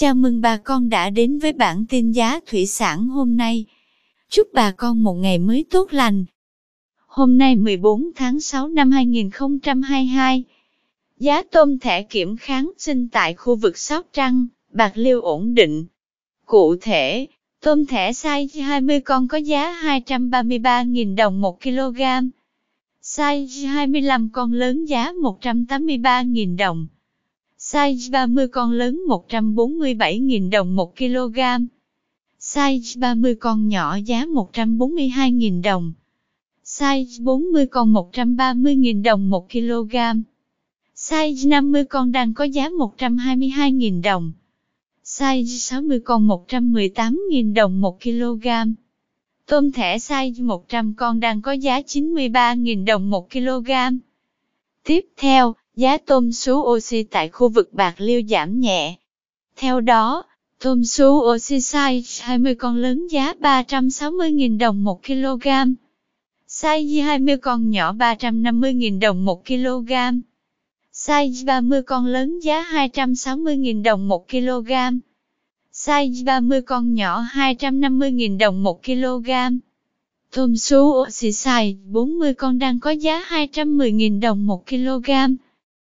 Chào 0.00 0.14
mừng 0.14 0.40
bà 0.40 0.56
con 0.56 0.88
đã 0.88 1.10
đến 1.10 1.38
với 1.38 1.52
bản 1.52 1.84
tin 1.88 2.12
giá 2.12 2.40
thủy 2.46 2.66
sản 2.66 3.08
hôm 3.08 3.36
nay. 3.36 3.64
Chúc 4.28 4.48
bà 4.52 4.70
con 4.70 5.02
một 5.02 5.14
ngày 5.14 5.38
mới 5.38 5.64
tốt 5.70 5.92
lành. 5.92 6.24
Hôm 7.06 7.38
nay 7.38 7.56
14 7.56 8.10
tháng 8.16 8.40
6 8.40 8.68
năm 8.68 8.90
2022, 8.90 10.44
giá 11.18 11.42
tôm 11.42 11.78
thẻ 11.78 12.02
kiểm 12.02 12.36
kháng 12.36 12.70
sinh 12.78 13.08
tại 13.08 13.34
khu 13.34 13.56
vực 13.56 13.78
Sóc 13.78 14.06
Trăng, 14.12 14.46
Bạc 14.72 14.92
Liêu 14.94 15.20
ổn 15.20 15.54
định. 15.54 15.86
Cụ 16.46 16.76
thể, 16.80 17.26
tôm 17.60 17.86
thẻ 17.86 18.12
size 18.12 18.62
20 18.64 19.00
con 19.00 19.28
có 19.28 19.38
giá 19.38 19.80
233.000 19.82 21.16
đồng 21.16 21.40
1 21.40 21.62
kg, 21.62 22.00
size 23.02 23.68
25 23.68 24.28
con 24.32 24.52
lớn 24.52 24.84
giá 24.84 25.12
183.000 25.12 26.56
đồng 26.56 26.86
size 27.72 28.10
30 28.10 28.48
con 28.48 28.72
lớn 28.72 29.00
147.000 29.08 30.50
đồng 30.50 30.76
1 30.76 30.96
kg, 30.96 31.38
size 32.40 33.00
30 33.00 33.34
con 33.34 33.68
nhỏ 33.68 33.96
giá 33.96 34.24
142.000 34.24 35.62
đồng, 35.62 35.92
size 36.64 37.24
40 37.24 37.66
con 37.66 37.92
130.000 37.92 39.02
đồng 39.02 39.30
1 39.30 39.48
kg, 39.52 39.96
size 40.96 41.48
50 41.48 41.84
con 41.84 42.12
đang 42.12 42.34
có 42.34 42.44
giá 42.44 42.68
122.000 42.68 44.02
đồng, 44.02 44.32
size 45.04 45.44
60 45.44 46.00
con 46.00 46.28
118.000 46.28 47.54
đồng 47.54 47.80
1 47.80 48.02
kg. 48.02 48.46
Tôm 49.46 49.72
thẻ 49.72 49.96
size 49.96 50.44
100 50.44 50.94
con 50.94 51.20
đang 51.20 51.42
có 51.42 51.52
giá 51.52 51.80
93.000 51.80 52.84
đồng 52.84 53.10
1 53.10 53.30
kg. 53.30 53.70
Tiếp 54.84 55.06
theo, 55.16 55.54
giá 55.78 55.98
tôm 55.98 56.32
sú 56.32 56.52
oxy 56.52 57.02
tại 57.02 57.28
khu 57.28 57.48
vực 57.48 57.72
Bạc 57.72 57.94
Liêu 57.98 58.22
giảm 58.28 58.60
nhẹ. 58.60 58.94
Theo 59.56 59.80
đó, 59.80 60.22
tôm 60.60 60.84
sú 60.84 61.04
oxy 61.06 61.58
size 61.58 62.26
20 62.26 62.54
con 62.54 62.76
lớn 62.76 63.06
giá 63.10 63.34
360.000 63.40 64.58
đồng 64.58 64.84
1 64.84 65.02
kg. 65.06 65.48
Size 66.48 67.04
20 67.04 67.36
con 67.36 67.70
nhỏ 67.70 67.92
350.000 67.92 69.00
đồng 69.00 69.24
1 69.24 69.46
kg. 69.46 69.92
Size 70.92 71.44
30 71.46 71.82
con 71.82 72.06
lớn 72.06 72.38
giá 72.40 72.64
260.000 72.72 73.82
đồng 73.82 74.08
1 74.08 74.28
kg. 74.28 74.72
Size 75.72 76.24
30 76.24 76.62
con 76.62 76.94
nhỏ 76.94 77.24
250.000 77.34 78.38
đồng 78.38 78.62
1 78.62 78.82
kg. 78.84 79.30
Tôm 80.34 80.56
sú 80.56 81.02
oxy 81.02 81.30
size 81.30 81.74
40 81.92 82.34
con 82.34 82.58
đang 82.58 82.80
có 82.80 82.90
giá 82.90 83.24
210.000 83.30 84.20
đồng 84.20 84.46
1 84.46 84.66
kg. 84.66 85.10